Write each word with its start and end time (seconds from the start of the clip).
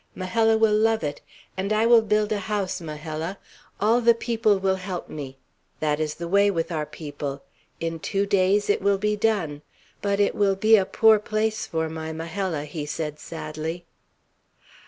Majella 0.15 0.57
will 0.57 0.73
love 0.75 1.03
it; 1.03 1.21
and 1.55 1.71
I 1.71 1.85
will 1.85 2.01
build 2.01 2.31
a 2.31 2.39
house, 2.39 2.81
Majella. 2.81 3.37
All 3.79 4.01
the 4.01 4.15
people 4.15 4.57
will 4.57 4.77
help 4.77 5.09
me. 5.09 5.37
That 5.79 5.99
is 5.99 6.15
the 6.15 6.27
way 6.27 6.49
with 6.49 6.71
our 6.71 6.87
people. 6.87 7.43
In 7.79 7.99
two 7.99 8.25
days 8.25 8.67
it 8.67 8.81
will 8.81 8.97
be 8.97 9.15
done. 9.15 9.61
But 10.01 10.19
it 10.19 10.33
will 10.33 10.55
be 10.55 10.75
a 10.75 10.85
poor 10.85 11.19
place 11.19 11.67
for 11.67 11.87
my 11.87 12.13
Majella," 12.13 12.65
he 12.65 12.87
said 12.87 13.19
sadly. 13.19 13.85